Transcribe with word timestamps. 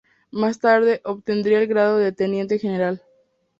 Más 0.31 0.59
tarde 0.59 0.99
obtendría 1.03 1.59
el 1.59 1.67
grado 1.67 1.99
de 1.99 2.11
teniente 2.11 2.57
general. 2.57 3.03